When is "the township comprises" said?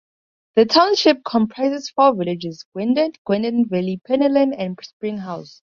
0.55-1.91